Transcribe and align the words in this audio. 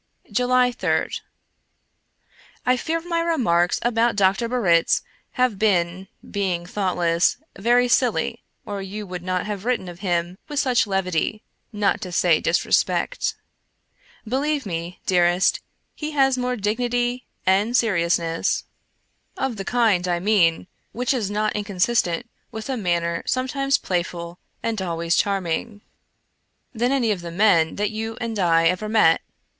July 0.31 0.71
3d. 0.71 1.21
I 2.65 2.75
fear 2.75 3.01
my 3.01 3.19
remarks 3.21 3.77
about 3.83 4.15
Dr. 4.15 4.49
Barritz 4.49 5.01
must 5.03 5.03
have 5.33 5.59
been, 5.59 6.07
being 6.27 6.65
thoughtless, 6.65 7.37
very 7.55 7.87
silly, 7.87 8.43
or 8.65 8.81
you 8.81 9.05
would 9.05 9.21
not 9.21 9.45
have 9.45 9.63
written 9.63 9.87
of 9.87 9.99
him 9.99 10.39
with 10.47 10.57
such 10.57 10.87
levity, 10.87 11.43
not 11.71 12.01
to 12.01 12.11
say 12.11 12.41
disrespect. 12.41 13.35
Believe 14.27 14.65
me, 14.65 14.99
dearest, 15.05 15.59
he 15.93 16.09
has 16.13 16.35
more 16.35 16.55
dignity 16.55 17.27
and 17.45 17.77
seriousness 17.77 18.63
(of 19.37 19.55
the 19.57 19.63
kind, 19.63 20.03
97 20.07 20.07
American 20.27 20.35
Mystery 20.35 20.45
Stories 20.49 20.49
I 20.49 20.49
mean, 20.49 20.67
which 20.93 21.13
is 21.13 21.29
not 21.29 21.55
inconsistent 21.55 22.29
with 22.51 22.69
a 22.71 22.75
manner 22.75 23.21
sometimes 23.27 23.77
playful 23.77 24.39
and 24.63 24.79
ahvays 24.79 25.15
charming) 25.15 25.83
than 26.73 26.91
any 26.91 27.11
of 27.11 27.21
the 27.21 27.29
men 27.29 27.75
that 27.75 27.91
you 27.91 28.17
and 28.19 28.39
I 28.39 28.65
ever 28.65 28.89
met. 28.89 29.21